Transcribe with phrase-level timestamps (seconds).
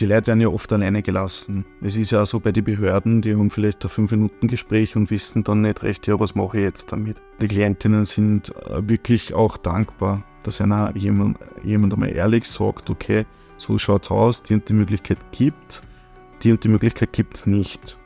[0.00, 1.66] die Leute werden ja oft alleine gelassen.
[1.82, 5.44] Es ist ja auch so bei den Behörden, die haben vielleicht ein 5-Minuten-Gespräch und wissen
[5.44, 7.18] dann nicht recht, ja, was mache ich jetzt damit.
[7.40, 13.26] Die Klientinnen sind äh, wirklich auch dankbar, dass einer jemand, jemand einmal ehrlich sagt, okay,
[13.58, 15.82] so schaut es aus, die und die Möglichkeit gibt,
[16.42, 17.98] die und die Möglichkeit gibt es nicht.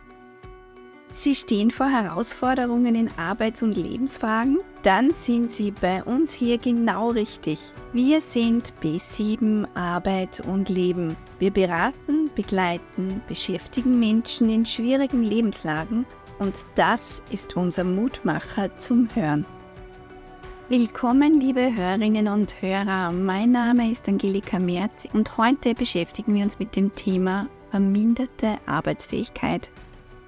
[1.17, 4.59] Sie stehen vor Herausforderungen in Arbeits- und Lebensfragen?
[4.83, 7.73] Dann sind Sie bei uns hier genau richtig.
[7.93, 11.17] Wir sind B7 Arbeit und Leben.
[11.39, 16.05] Wir beraten, begleiten, beschäftigen Menschen in schwierigen Lebenslagen
[16.41, 19.47] und das ist unser Mutmacher zum Hören.
[20.69, 23.13] Willkommen, liebe Hörerinnen und Hörer.
[23.13, 29.71] Mein Name ist Angelika Merz und heute beschäftigen wir uns mit dem Thema verminderte Arbeitsfähigkeit.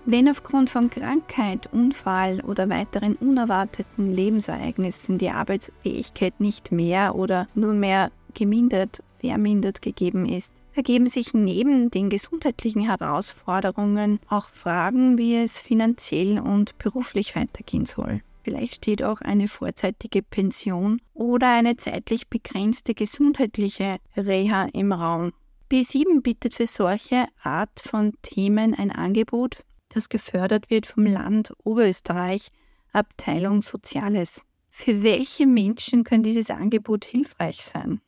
[0.08, 7.74] Wenn aufgrund von Krankheit, Unfall oder weiteren unerwarteten Lebensereignissen die Arbeitsfähigkeit nicht mehr oder nur
[7.74, 15.58] mehr gemindert, vermindert gegeben ist, ergeben sich neben den gesundheitlichen Herausforderungen auch Fragen, wie es
[15.58, 18.20] finanziell und beruflich weitergehen soll.
[18.44, 25.32] Vielleicht steht auch eine vorzeitige Pension oder eine zeitlich begrenzte gesundheitliche Reha im Raum.
[25.68, 29.64] B7 bietet für solche Art von Themen ein Angebot,
[29.96, 32.50] das gefördert wird vom Land Oberösterreich,
[32.92, 34.42] Abteilung Soziales.
[34.70, 38.02] Für welche Menschen kann dieses Angebot hilfreich sein?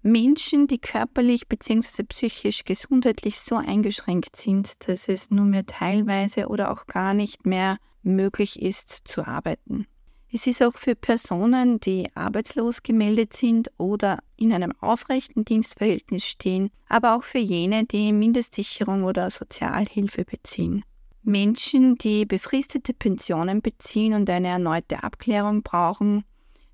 [0.00, 2.04] Menschen, die körperlich bzw.
[2.04, 7.76] psychisch gesundheitlich so eingeschränkt sind, dass es nur mehr teilweise oder auch gar nicht mehr
[8.02, 9.86] möglich ist zu arbeiten.
[10.32, 16.70] Es ist auch für Personen, die arbeitslos gemeldet sind oder in einem aufrechten Dienstverhältnis stehen,
[16.88, 20.84] aber auch für jene, die Mindestsicherung oder Sozialhilfe beziehen.
[21.22, 26.24] Menschen, die befristete Pensionen beziehen und eine erneute Abklärung brauchen,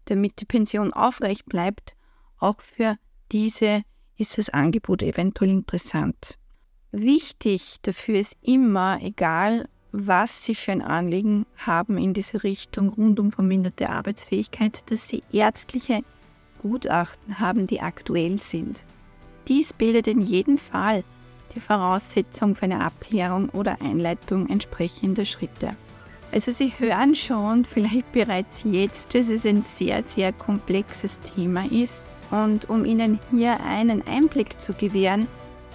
[0.05, 1.95] damit die Pension aufrecht bleibt,
[2.39, 2.97] auch für
[3.33, 3.83] diese
[4.17, 6.39] ist das Angebot eventuell interessant.
[6.93, 13.19] Wichtig dafür ist immer, egal was Sie für ein Anliegen haben in diese Richtung rund
[13.21, 16.03] um verminderte Arbeitsfähigkeit, dass Sie ärztliche
[16.63, 18.83] Gutachten haben, die aktuell sind.
[19.49, 21.05] Dies bildet in jedem Fall
[21.55, 25.77] die Voraussetzung für eine Abklärung oder Einleitung entsprechender Schritte.
[26.33, 32.03] Also Sie hören schon vielleicht bereits jetzt, dass es ein sehr, sehr komplexes Thema ist.
[32.31, 35.29] Und um Ihnen hier einen Einblick zu gewähren,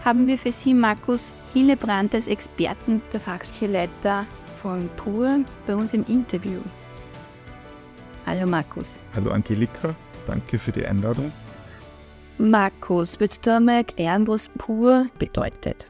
[0.03, 4.25] haben wir für Sie Markus Hillebrand als Experten der Fachleiter
[4.61, 6.59] von PUR bei uns im Interview.
[8.25, 8.99] Hallo Markus.
[9.15, 9.95] Hallo Angelika,
[10.27, 11.31] danke für die Einladung.
[12.39, 15.89] Markus, würdest du einmal erklären, was PUR bedeutet?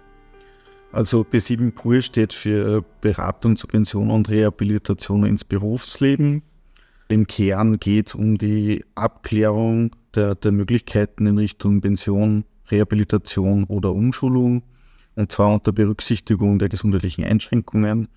[0.91, 6.41] Also B7 PUR steht für Beratung zur Pension und Rehabilitation ins Berufsleben.
[7.07, 13.93] Im Kern geht es um die Abklärung der, der Möglichkeiten in Richtung Pension, Rehabilitation oder
[13.93, 14.63] Umschulung.
[15.15, 18.07] Und zwar unter Berücksichtigung der gesundheitlichen Einschränkungen.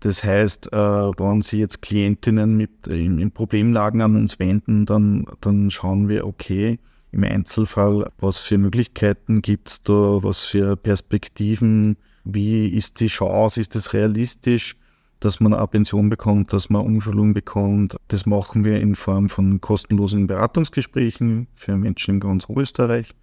[0.00, 5.26] Das heißt, äh, wenn Sie jetzt Klientinnen mit, in, in Problemlagen an uns wenden, dann,
[5.42, 6.78] dann schauen wir, okay,
[7.12, 13.60] im Einzelfall, was für Möglichkeiten gibt es da, was für Perspektiven, wie ist die Chance,
[13.60, 14.76] ist es realistisch,
[15.20, 17.96] dass man eine Pension bekommt, dass man Umschulung bekommt.
[18.08, 23.14] Das machen wir in Form von kostenlosen Beratungsgesprächen für Menschen in ganz Österreich.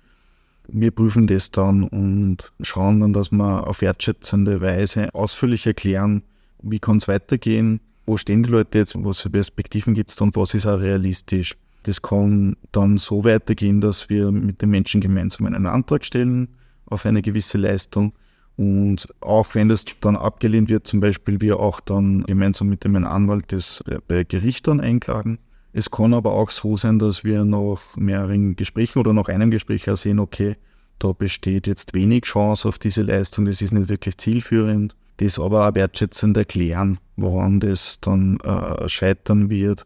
[0.68, 6.24] Wir prüfen das dann und schauen dann, dass wir auf wertschätzende Weise ausführlich erklären,
[6.64, 10.36] wie kann es weitergehen, wo stehen die Leute jetzt, was für Perspektiven gibt es und
[10.36, 11.56] was ist auch realistisch.
[11.86, 16.48] Das kann dann so weitergehen, dass wir mit den Menschen gemeinsam einen Antrag stellen
[16.88, 18.14] auf eine gewisse Leistung.
[18.58, 22.96] Und auch wenn das dann abgelehnt wird, zum Beispiel wir auch dann gemeinsam mit dem
[22.96, 25.38] Anwalt das bei Gericht dann einklagen.
[25.74, 29.88] Es kann aber auch so sein, dass wir nach mehreren Gesprächen oder nach einem Gespräch
[29.88, 30.56] auch sehen, okay,
[30.98, 34.96] da besteht jetzt wenig Chance auf diese Leistung, das ist nicht wirklich zielführend.
[35.18, 39.86] Das aber auch wertschätzend erklären, woran das dann äh, scheitern wird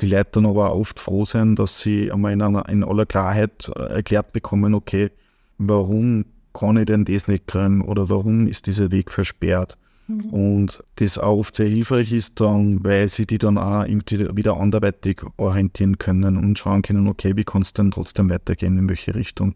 [0.00, 3.70] die Leute dann aber oft froh sein, dass sie einmal in, einer, in aller Klarheit
[3.76, 5.10] äh, erklärt bekommen, okay,
[5.58, 9.76] warum kann ich denn das nicht kriegen oder warum ist dieser Weg versperrt?
[10.08, 10.30] Mhm.
[10.30, 15.22] Und das auch oft sehr hilfreich ist dann, weil sie die dann auch wieder anderweitig
[15.36, 19.54] orientieren können und schauen können, okay, wie kann es denn trotzdem weitergehen, in welche Richtung.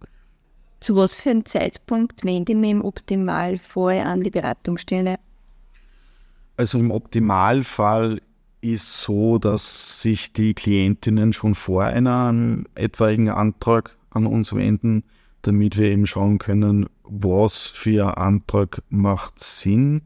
[0.80, 5.16] Zu was für einem Zeitpunkt wende ich mich im Optimalfall an die Beratungsstelle?
[6.56, 8.20] Also im Optimalfall
[8.64, 15.04] ist so, dass sich die Klientinnen schon vor einem etwaigen Antrag an uns wenden,
[15.42, 20.02] damit wir eben schauen können, was für ein Antrag macht Sinn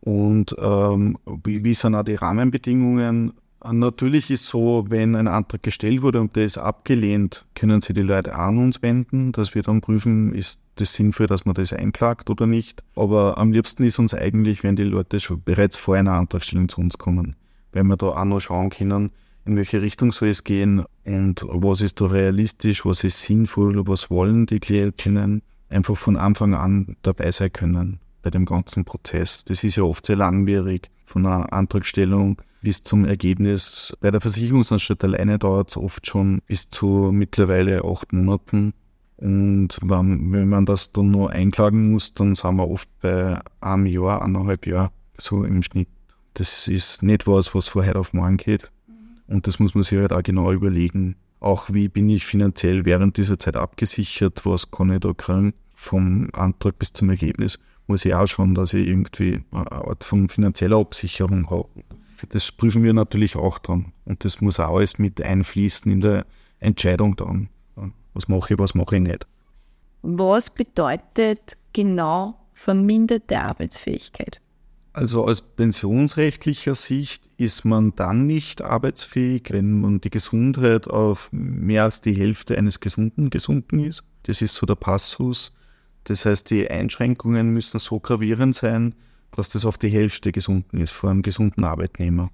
[0.00, 3.32] und ähm, wie, wie sind auch die Rahmenbedingungen.
[3.64, 8.02] Natürlich ist so, wenn ein Antrag gestellt wurde und der ist abgelehnt, können sie die
[8.02, 12.30] Leute an uns wenden, dass wir dann prüfen, ist das sinnvoll, dass man das einklagt
[12.30, 12.84] oder nicht.
[12.94, 16.80] Aber am liebsten ist uns eigentlich, wenn die Leute schon bereits vor einer Antragstellung zu
[16.80, 17.34] uns kommen,
[17.72, 19.10] weil wir da auch noch schauen können,
[19.44, 24.10] in welche Richtung soll es gehen und was ist da realistisch, was ist sinnvoll, was
[24.10, 29.44] wollen die Klientinnen, einfach von Anfang an dabei sein können bei dem ganzen Prozess.
[29.44, 33.96] Das ist ja oft sehr langwierig, von einer Antragstellung bis zum Ergebnis.
[34.00, 38.74] Bei der Versicherungsanstalt alleine dauert es oft schon bis zu mittlerweile acht Monaten.
[39.16, 43.86] Und wenn, wenn man das dann nur einklagen muss, dann sind wir oft bei einem
[43.86, 45.88] Jahr, eineinhalb Jahr so im Schnitt.
[46.38, 48.70] Das ist nicht was, was von heute auf morgen geht.
[49.26, 51.16] Und das muss man sich halt auch genau überlegen.
[51.40, 56.28] Auch wie bin ich finanziell während dieser Zeit abgesichert, was kann ich da kriegen vom
[56.32, 57.58] Antrag bis zum Ergebnis
[57.88, 61.68] muss ich auch schauen, dass ich irgendwie eine Art von finanzieller Absicherung habe.
[62.28, 63.92] Das prüfen wir natürlich auch dann.
[64.04, 66.26] Und das muss auch alles mit einfließen in der
[66.60, 67.48] Entscheidung dann.
[68.12, 69.26] Was mache ich, was mache ich nicht.
[70.02, 74.40] Was bedeutet genau verminderte Arbeitsfähigkeit?
[74.98, 81.84] Also aus pensionsrechtlicher Sicht ist man dann nicht arbeitsfähig, wenn man die Gesundheit auf mehr
[81.84, 84.02] als die Hälfte eines Gesunden gesunken ist.
[84.24, 85.52] Das ist so der Passus.
[86.02, 88.96] Das heißt, die Einschränkungen müssen so gravierend sein,
[89.30, 92.32] dass das auf die Hälfte gesunken ist vor einem gesunden Arbeitnehmer.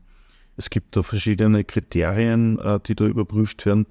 [0.56, 3.84] Es gibt da verschiedene Kriterien, äh, die da überprüft werden.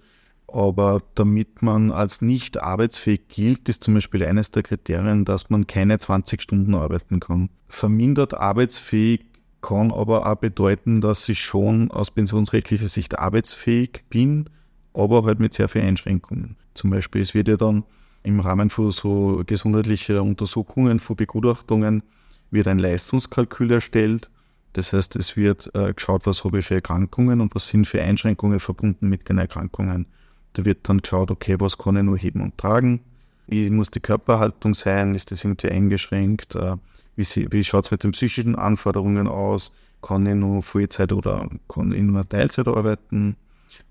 [0.53, 5.65] Aber damit man als nicht arbeitsfähig gilt, ist zum Beispiel eines der Kriterien, dass man
[5.65, 7.49] keine 20 Stunden arbeiten kann.
[7.67, 9.25] Vermindert arbeitsfähig
[9.63, 14.47] kann aber auch bedeuten, dass ich schon aus pensionsrechtlicher Sicht arbeitsfähig bin,
[14.93, 16.55] aber halt mit sehr vielen Einschränkungen.
[16.75, 17.83] Zum Beispiel, es wird ja dann
[18.21, 22.03] im Rahmen von so gesundheitlicher Untersuchungen, von Begutachtungen,
[22.51, 24.29] wird ein Leistungskalkül erstellt.
[24.73, 28.03] Das heißt, es wird äh, geschaut, was habe ich für Erkrankungen und was sind für
[28.03, 30.05] Einschränkungen verbunden mit den Erkrankungen.
[30.53, 33.01] Da wird dann geschaut, okay, was kann ich nur heben und tragen?
[33.47, 35.15] Wie muss die Körperhaltung sein?
[35.15, 36.55] Ist das irgendwie eingeschränkt?
[36.55, 36.77] Äh,
[37.15, 39.71] wie, wie schaut es mit den psychischen Anforderungen aus?
[40.01, 43.35] Kann ich nur Vollzeit oder kann ich nur Teilzeit arbeiten?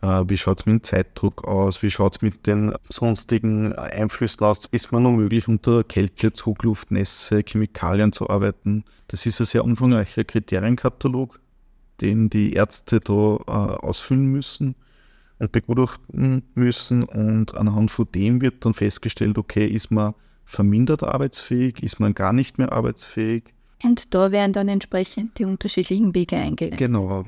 [0.03, 1.83] Äh, wie schaut es mit dem Zeitdruck aus?
[1.83, 4.67] Wie schaut es mit den sonstigen Einflüssen aus?
[4.71, 8.85] Ist man noch möglich, unter Kälte, Zugluft, Nässe, Chemikalien zu arbeiten?
[9.09, 11.41] Das ist ein sehr umfangreicher Kriterienkatalog,
[12.01, 14.77] den die Ärzte da äh, ausfüllen müssen
[15.49, 17.05] begutachten müssen.
[17.05, 22.33] Und anhand von dem wird dann festgestellt, okay, ist man vermindert arbeitsfähig, ist man gar
[22.33, 23.45] nicht mehr arbeitsfähig.
[23.83, 26.79] Und da werden dann entsprechend die unterschiedlichen Wege eingeleitet.
[26.79, 27.25] Genau.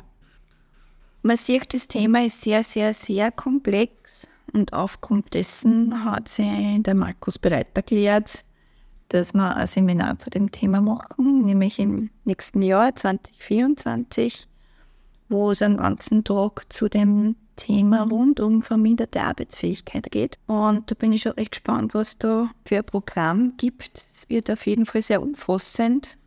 [1.23, 3.93] Man sieht, das Thema ist sehr, sehr, sehr komplex
[4.53, 6.47] und aufgrund dessen hat sich
[6.83, 8.45] der Markus bereit erklärt,
[9.09, 14.47] dass wir ein Seminar zu dem Thema machen, nämlich im nächsten Jahr 2024,
[15.29, 20.39] wo es einen ganzen Tag zu dem Thema rund um verminderte Arbeitsfähigkeit geht.
[20.47, 24.05] Und da bin ich schon recht gespannt, was da für ein Programm gibt.
[24.13, 26.19] Es wird auf jeden Fall sehr umfassend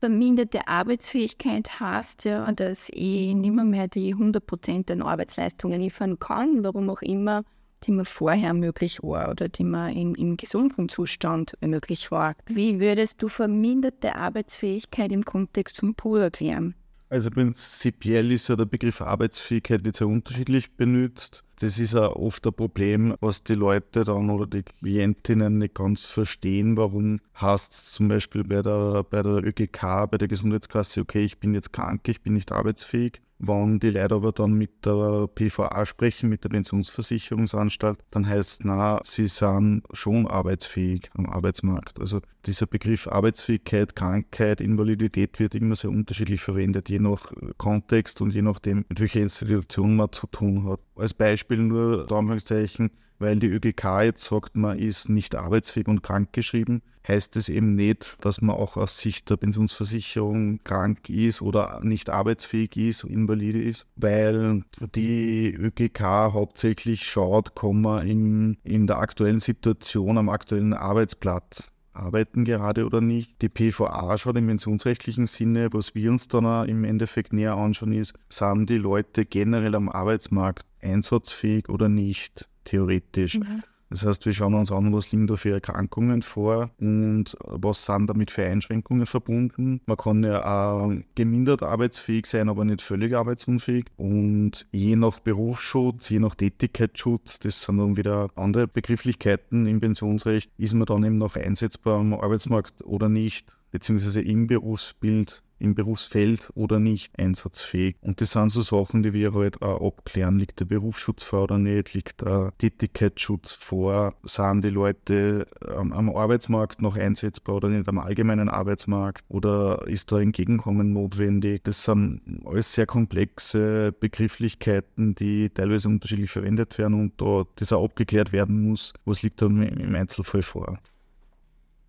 [0.00, 6.88] Verminderte Arbeitsfähigkeit heißt ja, dass ich nicht mehr, die 100% der Arbeitsleistungen liefern kann, warum
[6.88, 7.42] auch immer,
[7.82, 12.36] die mir vorher möglich war oder die mir im, im gesunden Zustand möglich war.
[12.46, 16.76] Wie würdest du verminderte Arbeitsfähigkeit im Kontext zum Pool erklären?
[17.10, 21.44] Also prinzipiell ist ja der Begriff Arbeitsfähigkeit wird sehr unterschiedlich benutzt.
[21.60, 26.02] Das ist auch oft ein Problem, was die Leute dann oder die Klientinnen nicht ganz
[26.02, 26.76] verstehen.
[26.76, 31.54] Warum es zum Beispiel bei der, bei der ÖGK, bei der Gesundheitskasse, okay, ich bin
[31.54, 33.20] jetzt krank, ich bin nicht arbeitsfähig.
[33.40, 38.58] Wenn die Leute aber dann mit der PVA sprechen, mit der Pensionsversicherungsanstalt, dann heißt es,
[38.64, 42.00] na, sie sind schon arbeitsfähig am Arbeitsmarkt.
[42.00, 48.34] Also dieser Begriff Arbeitsfähigkeit, Krankheit, Invalidität wird immer sehr unterschiedlich verwendet, je nach Kontext und
[48.34, 50.80] je nachdem, mit welcher Institution man zu tun hat.
[50.98, 52.90] Als Beispiel nur, Anführungszeichen,
[53.20, 58.16] weil die ÖGK jetzt sagt, man ist nicht arbeitsfähig und krankgeschrieben, heißt es eben nicht,
[58.20, 63.86] dass man auch aus Sicht der Pensionsversicherung krank ist oder nicht arbeitsfähig ist, invalide ist,
[63.96, 64.62] weil
[64.94, 72.44] die ÖGK hauptsächlich schaut, kann man in, in der aktuellen Situation am aktuellen Arbeitsplatz arbeiten
[72.44, 73.42] gerade oder nicht.
[73.42, 78.14] Die PVA schaut im pensionsrechtlichen Sinne, was wir uns dann im Endeffekt näher anschauen, ist,
[78.28, 83.38] sind die Leute generell am Arbeitsmarkt einsatzfähig oder nicht theoretisch.
[83.38, 83.62] Mhm.
[83.90, 88.06] Das heißt, wir schauen uns an, was liegen da für Erkrankungen vor und was sind
[88.08, 89.80] damit für Einschränkungen verbunden.
[89.86, 93.86] Man kann ja auch gemindert arbeitsfähig sein, aber nicht völlig arbeitsunfähig.
[93.96, 100.50] Und je nach Berufsschutz, je nach Tätigkeitsschutz, das sind dann wieder andere Begrifflichkeiten im Pensionsrecht,
[100.58, 106.50] ist man dann eben noch einsetzbar am Arbeitsmarkt oder nicht, beziehungsweise im Berufsbild im Berufsfeld
[106.54, 107.96] oder nicht einsatzfähig.
[108.00, 110.38] Und das sind so Sachen, die wir halt auch abklären.
[110.38, 111.94] Liegt der Berufsschutz vor oder nicht?
[111.94, 114.14] Liegt der Tätigkeitsschutz vor?
[114.24, 119.24] Sind die Leute am, am Arbeitsmarkt noch einsetzbar oder nicht am allgemeinen Arbeitsmarkt?
[119.28, 121.64] Oder ist da Entgegenkommen notwendig?
[121.64, 127.84] Das sind alles sehr komplexe Begrifflichkeiten, die teilweise unterschiedlich verwendet werden und da das auch
[127.84, 130.78] abgeklärt werden muss, was liegt da im Einzelfall vor.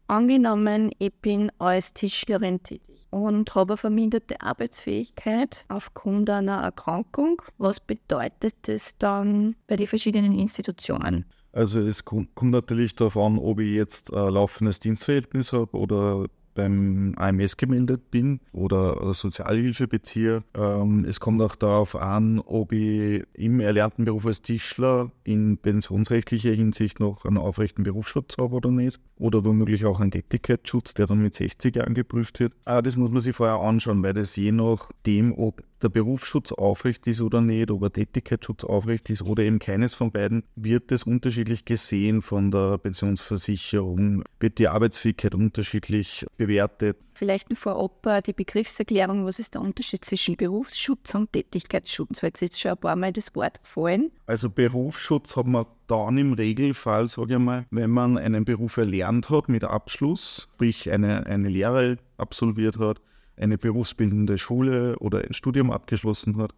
[0.09, 7.39] Angenommen, ich bin als Tischlerin tätig und habe eine verminderte Arbeitsfähigkeit aufgrund einer Erkrankung.
[7.59, 11.25] Was bedeutet das dann bei den verschiedenen Institutionen?
[11.51, 16.25] Also es kommt natürlich darauf an, ob ich jetzt ein laufendes Dienstverhältnis habe oder
[16.59, 20.43] beim AMS gemeldet bin oder Sozialhilfe beziehe.
[20.53, 26.51] Ähm, es kommt auch darauf an, ob ich im erlernten Beruf als Tischler in pensionsrechtlicher
[26.51, 28.99] Hinsicht noch einen aufrechten Berufsschutz habe oder nicht.
[29.17, 32.53] Oder womöglich auch einen Tätigkeitsschutz, der dann mit 60 Jahren geprüft wird.
[32.65, 37.07] Aber das muss man sich vorher anschauen, weil das je nachdem, ob der Berufsschutz aufrecht
[37.07, 41.03] ist oder nicht, ob der Tätigkeitsschutz aufrecht ist oder eben keines von beiden, wird das
[41.03, 46.97] unterschiedlich gesehen von der Pensionsversicherung, wird die Arbeitsfähigkeit unterschiedlich bewertet.
[47.13, 52.39] Vielleicht vorab äh, die Begriffserklärung, was ist der Unterschied zwischen Berufsschutz und Tätigkeitsschutz, weil es
[52.39, 54.11] jetzt schon ein paar Mal das Wort gefallen.
[54.25, 59.29] Also Berufsschutz hat man dann im Regelfall, sage ich mal, wenn man einen Beruf erlernt
[59.29, 63.01] hat mit Abschluss, sprich eine, eine Lehre absolviert hat,
[63.39, 66.53] eine berufsbildende Schule oder ein Studium abgeschlossen hat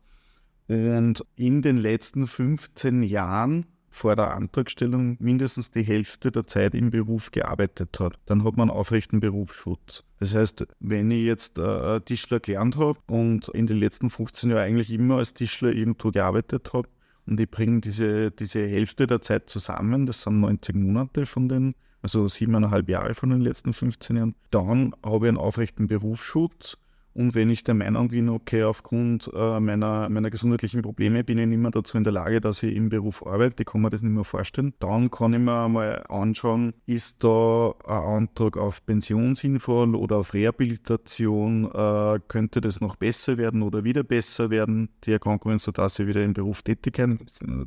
[0.68, 6.92] und in den letzten 15 Jahren vor der Antragstellung mindestens die Hälfte der Zeit im
[6.92, 8.18] Beruf gearbeitet hat.
[8.26, 10.04] Dann hat man aufrechten Berufsschutz.
[10.20, 14.64] Das heißt, wenn ich jetzt äh, Tischler gelernt habe und in den letzten 15 Jahren
[14.64, 16.88] eigentlich immer als Tischler irgendwo gearbeitet habe
[17.26, 21.76] und ich bringe diese, diese Hälfte der Zeit zusammen, das sind 90 Monate von den
[22.02, 24.36] also siebeneinhalb Jahre von den letzten 15 Jahren.
[24.50, 26.78] Dann habe ich einen aufrechten Berufsschutz
[27.14, 31.48] und wenn ich der Meinung bin, okay, aufgrund äh, meiner, meiner gesundheitlichen Probleme bin ich
[31.48, 34.02] nicht mehr dazu in der Lage, dass ich im Beruf arbeite, ich kann mir das
[34.02, 39.36] nicht mehr vorstellen, dann kann ich mir mal anschauen, ist da ein Antrag auf Pension
[39.36, 45.12] sinnvoll oder auf Rehabilitation, äh, könnte das noch besser werden oder wieder besser werden, die
[45.12, 47.02] Erkrankungen, sodass ich wieder im Beruf tätig,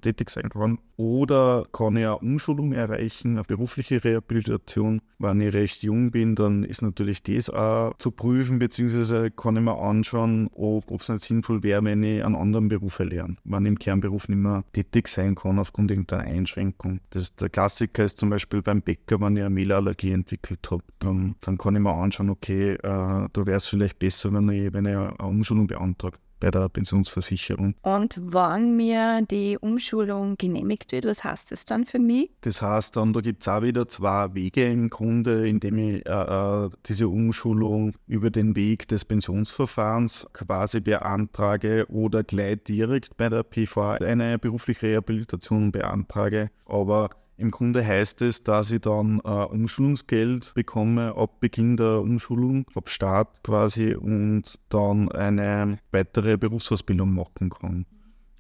[0.01, 0.79] tätig sein kann.
[0.97, 5.03] Oder kann ich eine Umschulung erreichen, eine berufliche Rehabilitation.
[5.19, 9.63] Wenn ich recht jung bin, dann ist natürlich das auch zu prüfen, beziehungsweise kann ich
[9.63, 13.71] mir anschauen, ob es nicht sinnvoll wäre, wenn ich einen anderen Beruf erlerne, wenn ich
[13.71, 17.01] im Kernberuf nicht mehr tätig sein kann aufgrund irgendeiner Einschränkung.
[17.11, 21.37] Das, der Klassiker ist zum Beispiel beim Bäcker, wenn ich eine Mehlallergie entwickelt habe, dann,
[21.41, 24.87] dann kann ich mir anschauen, okay, äh, da wäre es vielleicht besser, wenn ich, wenn
[24.87, 27.75] ich eine Umschulung beantrage bei der Pensionsversicherung.
[27.81, 32.29] Und wann mir die Umschulung genehmigt wird, was heißt das dann für mich?
[32.43, 36.11] Das heißt dann, da gibt es auch wieder zwei Wege im Grunde, indem ich äh,
[36.11, 43.43] äh, diese Umschulung über den Weg des Pensionsverfahrens quasi beantrage oder gleich direkt bei der
[43.43, 46.51] PV eine berufliche Rehabilitation beantrage.
[46.67, 52.67] Aber im Grunde heißt es, dass ich dann äh, Umschulungsgeld bekomme ab Beginn der Umschulung,
[52.75, 57.87] ab Start quasi und dann eine weitere Berufsausbildung machen kann.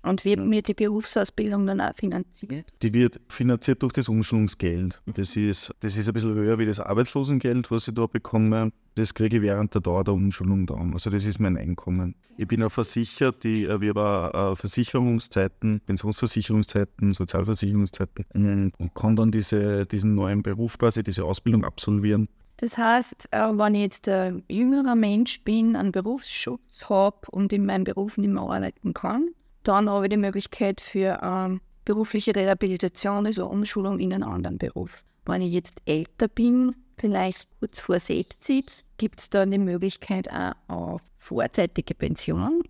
[0.05, 2.73] Und wie wird die Berufsausbildung dann auch finanziert?
[2.83, 5.01] Die wird finanziert durch das Umschulungsgeld.
[5.07, 8.71] Das ist, das ist ein bisschen höher wie das Arbeitslosengeld, was ich da bekomme.
[8.97, 10.93] Das kriege ich während der Dauer der Umschulung dann.
[10.93, 12.15] Also das ist mein Einkommen.
[12.37, 19.33] Ich bin auch versichert, die, äh, wir haben äh, Versicherungszeiten, Pensionsversicherungszeiten, Sozialversicherungszeiten und kann dann
[19.33, 22.29] diese, diesen neuen Beruf quasi, diese Ausbildung absolvieren.
[22.59, 27.67] Das heißt, äh, wenn ich jetzt ein jüngerer Mensch bin, einen Berufsschutz habe und in
[27.67, 29.31] meinem Beruf nicht mehr arbeiten kann,
[29.65, 35.03] dann habe ich die Möglichkeit für ähm, berufliche Rehabilitation, also Umschulung in einen anderen Beruf.
[35.27, 38.67] Wenn ich jetzt älter bin, vielleicht kurz vor 60,
[38.99, 42.63] gibt es dann die Möglichkeit auch auf vorzeitige Pension.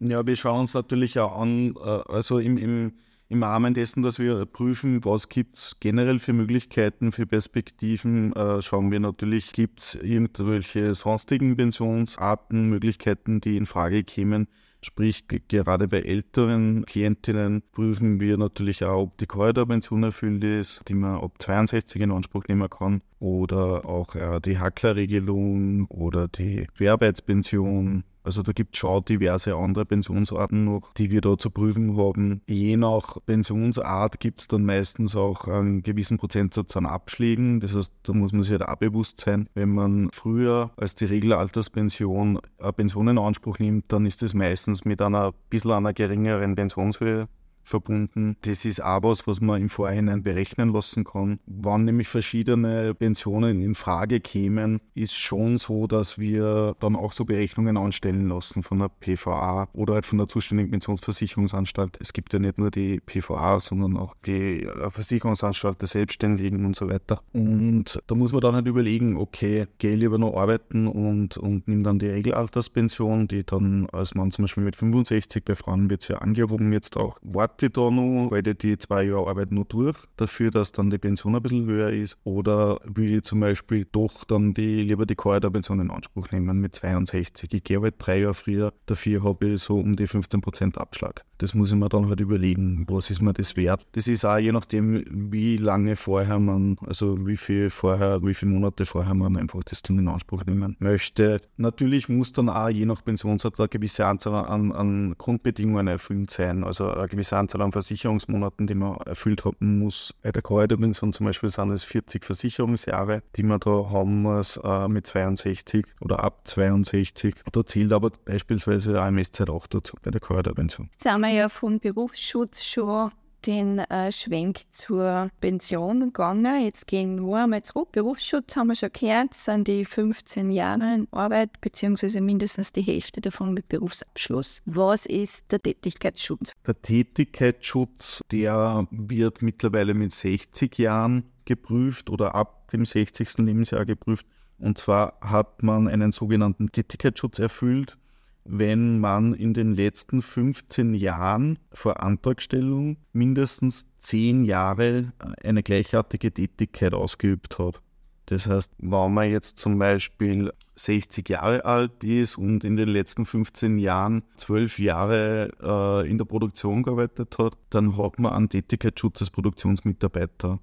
[0.00, 2.94] Ja, wir schauen uns natürlich auch an, äh, also im, im,
[3.28, 8.60] im Rahmen dessen, dass wir prüfen, was gibt es generell für Möglichkeiten, für Perspektiven, äh,
[8.62, 14.48] schauen wir natürlich, gibt es irgendwelche sonstigen Pensionsarten, Möglichkeiten, die in Frage kämen
[14.82, 20.94] Sprich, gerade bei älteren Klientinnen prüfen wir natürlich auch, ob die Korridorpension erfüllt ist, die
[20.94, 28.04] man ab 62 in Anspruch nehmen kann, oder auch äh, die Hacklerregelung oder die Verarbeitspension
[28.22, 32.42] also da gibt es schon diverse andere Pensionsarten noch, die wir da zu prüfen haben.
[32.46, 37.60] Je nach Pensionsart gibt es dann meistens auch einen gewissen Prozentsatz an Abschlägen.
[37.60, 41.06] Das heißt, da muss man sich halt auch bewusst sein, wenn man früher als die
[41.06, 46.54] Regelalterspension eine Pension in Anspruch nimmt, dann ist das meistens mit einer bisschen einer geringeren
[46.54, 47.28] Pensionshöhe
[47.64, 48.36] verbunden.
[48.42, 51.38] Das ist auch was, was man im Vorhinein berechnen lassen kann.
[51.46, 57.24] Wann nämlich verschiedene Pensionen in Frage kämen, ist schon so, dass wir dann auch so
[57.24, 61.98] Berechnungen anstellen lassen von der PVA oder halt von der zuständigen Pensionsversicherungsanstalt.
[62.00, 66.88] Es gibt ja nicht nur die PVA, sondern auch die Versicherungsanstalt der Selbstständigen und so
[66.88, 67.22] weiter.
[67.32, 71.84] Und da muss man dann halt überlegen, okay, gehe lieber noch arbeiten und, und nimm
[71.84, 76.08] dann die Regelalterspension, die dann als Mann zum Beispiel mit 65, bei Frauen wird es
[76.08, 77.18] ja angehoben jetzt auch,
[77.50, 81.34] warte da noch, halte die zwei Jahre Arbeit nur durch, dafür, dass dann die Pension
[81.34, 82.16] ein bisschen höher ist.
[82.24, 86.74] Oder will ich zum Beispiel doch dann die, lieber die Pension in Anspruch nehmen mit
[86.74, 87.52] 62.
[87.52, 91.24] Ich gehe halt drei Jahre früher, dafür habe ich so um die 15% Abschlag.
[91.40, 93.80] Das muss ich mir dann halt überlegen, was ist mir das wert.
[93.92, 98.52] Das ist auch je nachdem, wie lange vorher man, also wie viel vorher, wie viele
[98.52, 101.40] Monate vorher man einfach das dann in Anspruch nehmen möchte.
[101.56, 106.62] Natürlich muss dann auch je nach Pensionsalter eine gewisse Anzahl an, an Grundbedingungen erfüllt sein.
[106.62, 110.14] Also eine gewisse Anzahl an Versicherungsmonaten, die man erfüllt haben muss.
[110.22, 114.88] Bei der Pension zum Beispiel sind es 40 Versicherungsjahre, die man da haben muss äh,
[114.88, 117.34] mit 62 oder ab 62.
[117.50, 120.20] Da zählt aber beispielsweise AMS-Zeit auch dazu bei der
[120.52, 120.90] Pension
[121.29, 123.10] wir ja vom Berufsschutz schon
[123.46, 126.64] den äh, Schwenk zur Pension gegangen.
[126.64, 127.92] Jetzt gehen wir einmal zurück.
[127.92, 133.20] Berufsschutz haben wir schon gehört, sind die 15 Jahre in Arbeit, beziehungsweise mindestens die Hälfte
[133.20, 134.62] davon mit Berufsabschluss.
[134.66, 136.52] Was ist der Tätigkeitsschutz?
[136.66, 143.38] Der Tätigkeitsschutz, der wird mittlerweile mit 60 Jahren geprüft oder ab dem 60.
[143.38, 144.26] Lebensjahr geprüft.
[144.58, 147.96] Und zwar hat man einen sogenannten Tätigkeitsschutz erfüllt
[148.44, 156.94] wenn man in den letzten 15 Jahren vor Antragstellung mindestens 10 Jahre eine gleichartige Tätigkeit
[156.94, 157.80] ausgeübt hat.
[158.26, 163.26] Das heißt, wenn man jetzt zum Beispiel 60 Jahre alt ist und in den letzten
[163.26, 169.20] 15 Jahren 12 Jahre äh, in der Produktion gearbeitet hat, dann hat man einen Tätigkeitsschutz
[169.20, 170.60] als Produktionsmitarbeiter.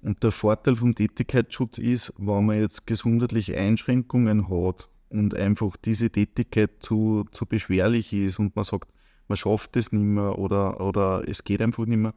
[0.00, 6.10] Und der Vorteil vom Tätigkeitsschutz ist, wenn man jetzt gesundheitliche Einschränkungen hat und einfach diese
[6.10, 8.90] Tätigkeit zu, zu beschwerlich ist und man sagt,
[9.28, 12.14] man schafft es nicht mehr oder, oder es geht einfach nicht mehr,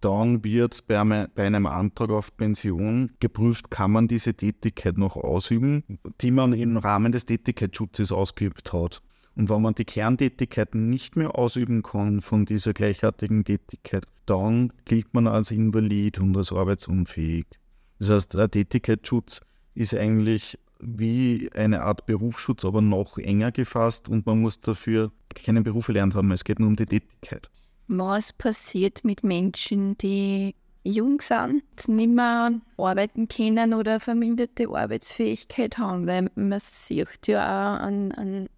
[0.00, 5.16] dann wird bei einem, bei einem Antrag auf Pension geprüft, kann man diese Tätigkeit noch
[5.16, 5.82] ausüben,
[6.20, 9.00] die man im Rahmen des Tätigkeitsschutzes ausgeübt hat.
[9.34, 15.12] Und wenn man die Kerntätigkeiten nicht mehr ausüben kann von dieser gleichartigen Tätigkeit, dann gilt
[15.14, 17.46] man als invalid und als arbeitsunfähig.
[17.98, 19.40] Das heißt, der Tätigkeitsschutz
[19.74, 25.64] ist eigentlich wie eine Art Berufsschutz, aber noch enger gefasst und man muss dafür keinen
[25.64, 26.30] Beruf erlernt haben.
[26.32, 27.48] Es geht nur um die Tätigkeit.
[27.88, 36.06] Was passiert mit Menschen, die jung sind, nicht mehr arbeiten können oder verminderte Arbeitsfähigkeit haben?
[36.06, 38.48] Weil man sieht ja auch an, an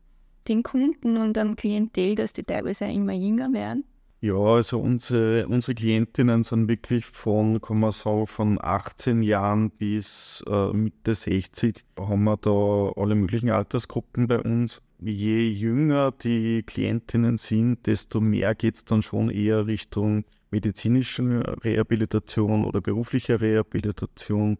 [0.48, 3.84] den Kunden und am Klientel, dass die teilweise immer jünger werden.
[4.20, 10.42] Ja, also unsere, unsere Klientinnen sind wirklich von, kann man sagen, von 18 Jahren bis
[10.48, 14.80] äh, Mitte 60 haben wir da alle möglichen Altersgruppen bei uns.
[15.00, 22.64] Je jünger die Klientinnen sind, desto mehr geht es dann schon eher Richtung medizinische Rehabilitation
[22.64, 24.56] oder berufliche Rehabilitation,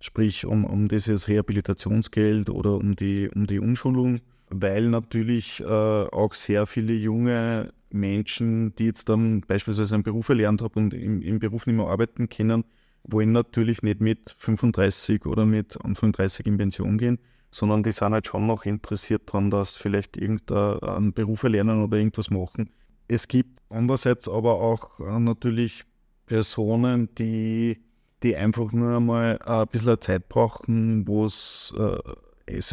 [0.00, 6.34] sprich um, um dieses Rehabilitationsgeld oder um die, um die Umschulung, weil natürlich äh, auch
[6.34, 11.38] sehr viele junge Menschen, die jetzt dann beispielsweise einen Beruf erlernt haben und im, im
[11.38, 12.64] Beruf nicht mehr arbeiten können,
[13.04, 17.18] wollen natürlich nicht mit 35 oder mit Anfang 30 in Pension gehen,
[17.50, 22.30] sondern die sind halt schon noch interessiert daran, dass vielleicht irgendeinen Beruf erlernen oder irgendwas
[22.30, 22.70] machen.
[23.08, 25.84] Es gibt andererseits aber auch äh, natürlich
[26.26, 27.78] Personen, die,
[28.22, 31.98] die einfach nur einmal ein bisschen Zeit brauchen, wo es äh,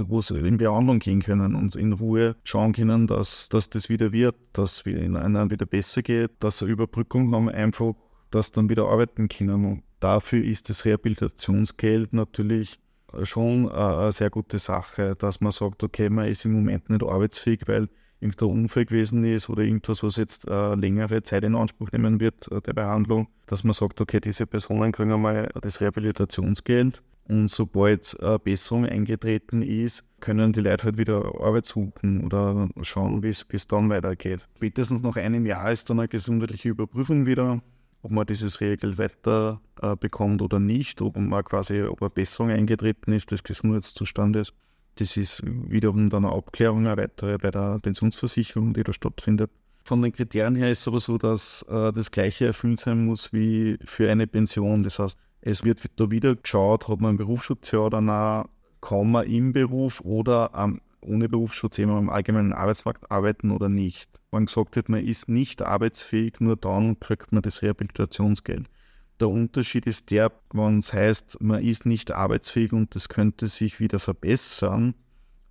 [0.08, 4.12] wo sie in Behandlung gehen können und in Ruhe schauen können, dass, dass das wieder
[4.12, 7.94] wird, dass es ihnen wieder besser geht, dass sie Überbrückung haben, einfach,
[8.32, 9.66] dass dann wieder arbeiten können.
[9.66, 12.80] Und dafür ist das Rehabilitationsgeld natürlich
[13.24, 17.62] schon eine sehr gute Sache, dass man sagt, okay, man ist im Moment nicht arbeitsfähig,
[17.68, 17.88] weil
[18.26, 22.52] irgendein Unfall gewesen ist oder irgendwas, was jetzt äh, längere Zeit in Anspruch nehmen wird,
[22.52, 28.20] äh, der Behandlung, dass man sagt, okay, diese Personen kriegen einmal das Rehabilitationsgeld und sobald
[28.22, 33.68] eine Besserung eingetreten ist, können die Leute halt wieder Arbeit suchen oder schauen, wie es
[33.68, 34.48] dann weitergeht.
[34.58, 37.62] Spätestens nach einem Jahr ist dann eine gesundheitliche Überprüfung wieder,
[38.04, 42.52] ob man dieses Regelgeld weiter äh, bekommt oder nicht, ob man quasi, ob eine Besserung
[42.52, 44.54] eingetreten ist des Gesundheitszustandes.
[44.96, 49.52] Das ist wiederum dann eine Abklärung, eine weitere bei der Pensionsversicherung, die da stattfindet.
[49.84, 53.32] Von den Kriterien her ist es aber so, dass äh, das Gleiche erfüllt sein muss
[53.34, 54.84] wie für eine Pension.
[54.84, 58.46] Das heißt, es wird da wieder geschaut, hat man einen Berufsschutz ja oder nein,
[58.82, 64.10] kann man im Beruf oder, um, ohne Berufsschutz eben am allgemeinen Arbeitsmarkt arbeiten oder nicht.
[64.32, 68.68] Man gesagt hat, man ist nicht arbeitsfähig, nur dann kriegt man das Rehabilitationsgeld.
[69.20, 73.80] Der Unterschied ist der, wenn es heißt, man ist nicht arbeitsfähig und das könnte sich
[73.80, 74.94] wieder verbessern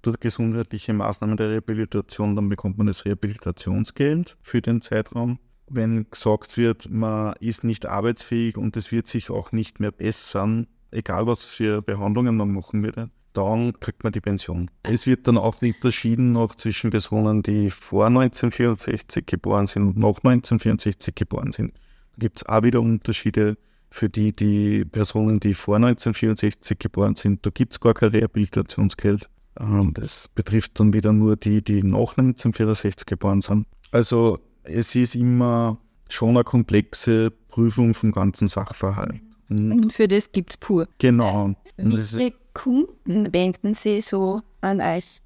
[0.02, 5.38] durch gesundheitliche Maßnahmen der Rehabilitation, dann bekommt man das Rehabilitationsgeld für den Zeitraum.
[5.66, 10.66] Wenn gesagt wird, man ist nicht arbeitsfähig und es wird sich auch nicht mehr bessern,
[10.90, 14.70] egal was für Behandlungen man machen würde, dann kriegt man die Pension.
[14.82, 20.18] Es wird dann auch unterschieden noch zwischen Personen, die vor 1964 geboren sind und nach
[20.22, 21.72] 1964 geboren sind.
[22.18, 23.56] Gibt es auch wieder Unterschiede
[23.90, 27.46] für die, die Personen, die vor 1964 geboren sind.
[27.46, 29.28] Da gibt es gar kein Rehabilitationsgeld.
[29.60, 33.66] Ähm, das betrifft dann wieder nur die, die nach 1964 geboren sind.
[33.92, 39.20] Also es ist immer schon eine komplexe Prüfung vom ganzen Sachverhalt.
[39.48, 40.88] Und für das gibt es pur.
[40.98, 41.54] Genau.
[41.76, 45.20] Wie viele Kunden wenden Sie so an euch?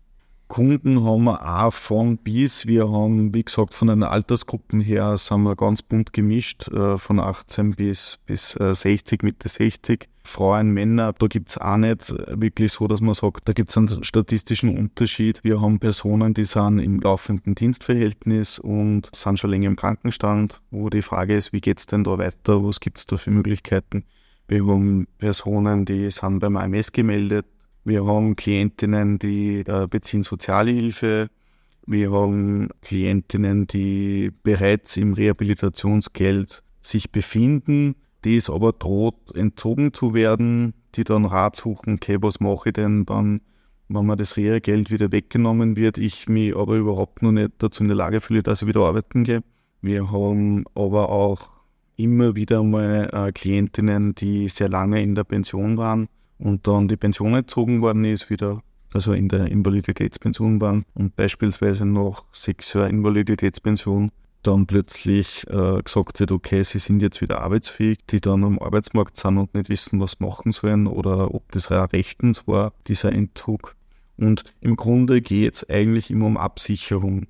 [0.48, 2.66] Kunden haben wir auch von bis.
[2.66, 7.20] Wir haben, wie gesagt, von den Altersgruppen her sind wir ganz bunt gemischt, äh, von
[7.20, 10.08] 18 bis, bis 60, äh, Mitte 60.
[10.24, 13.78] Frauen, Männer, da gibt es auch nicht wirklich so, dass man sagt, da gibt es
[13.78, 15.42] einen statistischen Unterschied.
[15.42, 20.90] Wir haben Personen, die sind im laufenden Dienstverhältnis und sind schon länger im Krankenstand, wo
[20.90, 24.04] die Frage ist, wie geht es denn da weiter, was gibt es da für Möglichkeiten.
[24.48, 27.46] Wir haben Personen, die sind beim AMS gemeldet,
[27.88, 31.28] wir haben Klientinnen, die äh, beziehen Sozialhilfe.
[31.86, 40.12] Wir haben Klientinnen, die bereits im Rehabilitationsgeld sich befinden, die es aber droht, entzogen zu
[40.12, 43.40] werden, die dann Rat suchen, okay, was mache ich denn dann,
[43.88, 47.88] wenn mir das Reha-Geld wieder weggenommen wird, ich mich aber überhaupt noch nicht dazu in
[47.88, 49.42] der Lage fühle, dass ich wieder arbeiten gehe.
[49.80, 51.52] Wir haben aber auch
[51.96, 56.96] immer wieder mal äh, Klientinnen, die sehr lange in der Pension waren und dann die
[56.96, 62.90] Pension entzogen worden ist, wieder, also in der Invaliditätspension waren und beispielsweise nach sechs Jahren
[62.90, 64.10] Invaliditätspension
[64.42, 69.16] dann plötzlich äh, gesagt wird, okay, sie sind jetzt wieder arbeitsfähig, die dann am Arbeitsmarkt
[69.16, 73.74] sind und nicht wissen, was machen sollen oder ob das auch rechtens war, dieser Entzug.
[74.16, 77.26] Und im Grunde geht es eigentlich immer um Absicherung.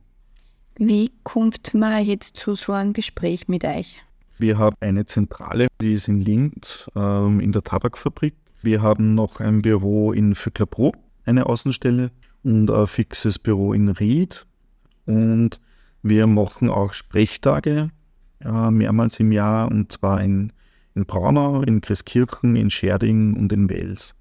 [0.77, 4.03] Wie kommt man jetzt zu so einem Gespräch mit euch?
[4.39, 8.35] Wir haben eine Zentrale, die ist in Linz ähm, in der Tabakfabrik.
[8.63, 12.11] Wir haben noch ein Büro in Vöcklerbruck, eine Außenstelle
[12.43, 14.47] und ein fixes Büro in Ried.
[15.07, 15.61] Und
[16.03, 17.91] wir machen auch Sprechtage
[18.45, 20.53] äh, mehrmals im Jahr und zwar in,
[20.95, 24.15] in Braunau, in Christkirchen, in Scherding und in Wels.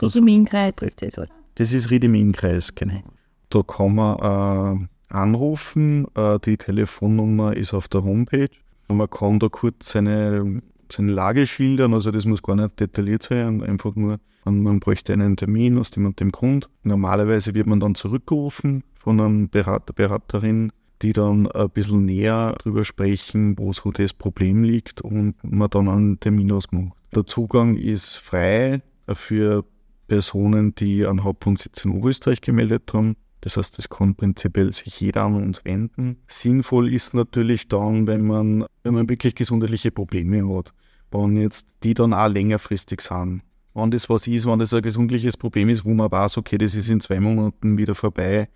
[0.00, 1.28] Ried-im-Innkreis ist das, oder?
[1.56, 3.02] Das ist Ried-im-Innkreis, genau.
[3.50, 8.50] Da kann man äh, anrufen, äh, die Telefonnummer ist auf der Homepage.
[8.88, 11.94] Und man kann da kurz seine seine Lage schildern.
[11.94, 15.90] Also das muss gar nicht detailliert sein, einfach nur, man, man bräuchte einen Termin aus
[15.90, 16.68] dem und dem Grund.
[16.82, 20.72] Normalerweise wird man dann zurückgerufen von einem Berater, Beraterin,
[21.02, 25.88] die dann ein bisschen näher darüber sprechen, wo so das Problem liegt und man dann
[25.88, 26.96] einen Termin ausmacht.
[27.14, 29.64] Der Zugang ist frei für
[30.08, 33.16] Personen, die einen Hauptwohnsitz in Oberösterreich gemeldet haben.
[33.40, 36.16] Das heißt, es kann prinzipiell sich jeder an uns wenden.
[36.26, 40.72] Sinnvoll ist natürlich dann, wenn man, wenn man wirklich gesundheitliche Probleme hat.
[41.10, 43.42] Wenn jetzt die dann auch längerfristig sind.
[43.74, 46.74] Wenn das was ist, wenn das ein gesundliches Problem ist, wo man weiß, okay, das
[46.74, 48.48] ist in zwei Monaten wieder vorbei,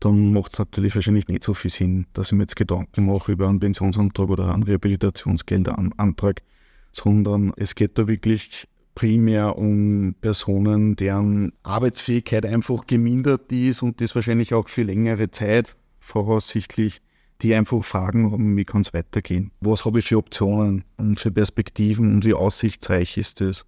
[0.00, 3.32] dann macht es natürlich wahrscheinlich nicht so viel Sinn, dass ich mir jetzt Gedanken mache
[3.32, 6.42] über einen Pensionsantrag oder einen Rehabilitationsgeldantrag,
[6.92, 14.14] sondern es geht da wirklich primär um Personen, deren Arbeitsfähigkeit einfach gemindert ist und das
[14.14, 17.00] wahrscheinlich auch für längere Zeit voraussichtlich,
[17.42, 19.50] die einfach Fragen wie kann es weitergehen?
[19.60, 23.66] Was habe ich für Optionen und für Perspektiven und wie aussichtsreich ist das?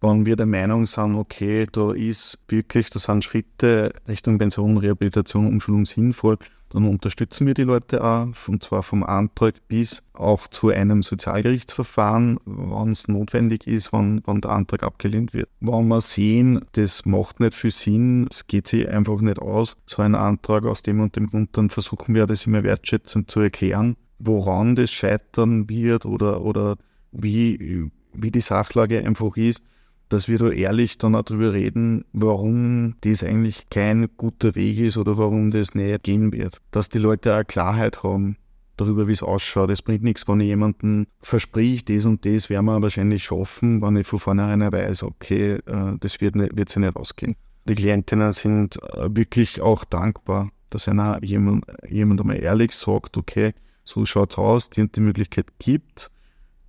[0.00, 5.46] Wenn wir der Meinung sind, okay, da ist wirklich, da sind Schritte Richtung Pension, Rehabilitation,
[5.46, 6.36] Umschulung sinnvoll,
[6.70, 12.40] dann unterstützen wir die Leute auch, und zwar vom Antrag bis auch zu einem Sozialgerichtsverfahren,
[12.44, 15.48] wenn es notwendig ist, wenn, wenn der Antrag abgelehnt wird.
[15.60, 20.02] Wenn wir sehen, das macht nicht viel Sinn, es geht sich einfach nicht aus, so
[20.02, 23.96] ein Antrag aus dem und dem Grund, dann versuchen wir das immer wertschätzend zu erklären,
[24.18, 26.76] woran das scheitern wird oder, oder
[27.12, 29.62] wie, wie die Sachlage einfach ist
[30.08, 34.96] dass wir da ehrlich dann auch drüber reden, warum das eigentlich kein guter Weg ist
[34.96, 36.60] oder warum das nicht gehen wird.
[36.70, 38.36] Dass die Leute auch Klarheit haben
[38.76, 39.70] darüber, wie es ausschaut.
[39.70, 43.96] Es bringt nichts, wenn ich jemanden verspricht, das und das werden wir wahrscheinlich schaffen, wenn
[43.96, 47.36] ich von vornherein weiß, okay, äh, das wird, nicht, wird sich nicht ausgehen.
[47.68, 53.54] Die Klientinnen sind äh, wirklich auch dankbar, dass einer jemand, jemand einmal ehrlich sagt, okay,
[53.84, 56.10] so schaut es aus, die und die Möglichkeit gibt,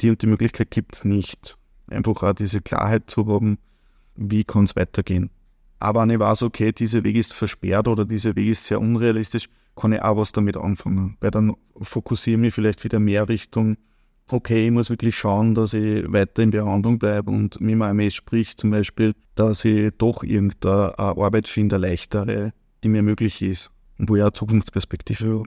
[0.02, 1.58] die und die Möglichkeit gibt es nicht
[1.89, 3.58] einfach auch diese Klarheit zu haben,
[4.15, 5.30] wie kann es weitergehen.
[5.80, 9.47] Aber wenn ich weiß, okay, dieser Weg ist versperrt oder dieser Weg ist sehr unrealistisch,
[9.76, 11.17] kann ich auch was damit anfangen.
[11.19, 13.78] Weil dann fokussiere ich mich vielleicht wieder mehr Richtung,
[14.30, 18.15] okay, ich muss wirklich schauen, dass ich weiter in Behandlung bleibe und mit meinem MS
[18.15, 23.71] spricht zum Beispiel, dass ich doch irgendeine Arbeit finde, eine leichtere, die mir möglich ist
[23.97, 25.45] und wo ich eine Zukunftsperspektive habe.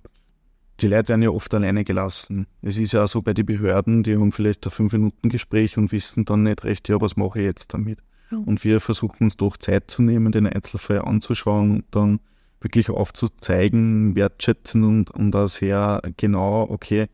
[0.80, 2.46] Die Leute werden ja oft alleine gelassen.
[2.62, 6.24] Es ist ja auch so bei den Behörden, die haben vielleicht ein Fünf-Minuten-Gespräch und wissen
[6.24, 7.98] dann nicht recht, ja, was mache ich jetzt damit?
[8.30, 12.20] Und wir versuchen uns doch Zeit zu nehmen, den Einzelfall anzuschauen und dann
[12.60, 17.06] wirklich aufzuzeigen, wertschätzen und, und auch sehr genau, okay,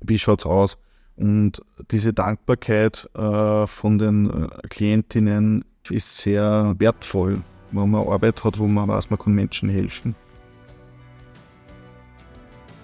[0.00, 0.78] wie schaut es aus?
[1.16, 7.42] Und diese Dankbarkeit äh, von den äh, Klientinnen ist sehr wertvoll,
[7.72, 10.14] wenn man Arbeit hat, wo man weiß, man kann Menschen helfen.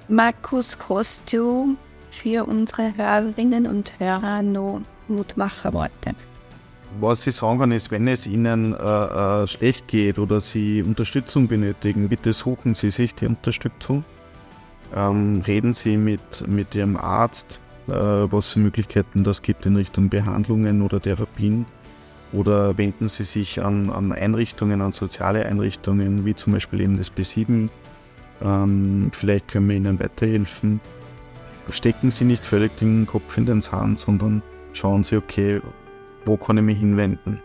[0.09, 1.77] Markus, hast du
[2.11, 6.15] für unsere Hörerinnen und Hörer noch Mutmacherworte?
[7.01, 11.49] Was ich sagen kann, ist, wenn es Ihnen äh, äh, schlecht geht oder Sie Unterstützung
[11.49, 14.05] benötigen, bitte suchen Sie sich die Unterstützung.
[14.95, 20.09] Ähm, reden Sie mit, mit Ihrem Arzt, äh, was für Möglichkeiten das gibt in Richtung
[20.09, 21.67] Behandlungen oder Therapien.
[22.33, 27.13] Oder wenden Sie sich an, an Einrichtungen, an soziale Einrichtungen, wie zum Beispiel eben das
[27.13, 27.69] B7.
[28.43, 30.81] Ähm, vielleicht können wir Ihnen weiterhelfen.
[31.71, 35.61] Stecken Sie nicht völlig den Kopf in den Sand, sondern schauen Sie, okay,
[36.25, 37.41] wo kann ich mich hinwenden?